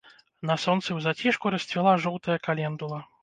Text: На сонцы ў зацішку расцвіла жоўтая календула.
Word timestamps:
На 0.49 0.55
сонцы 0.63 0.85
ў 0.93 0.99
зацішку 1.07 1.51
расцвіла 1.55 1.93
жоўтая 2.05 2.39
календула. 2.51 3.03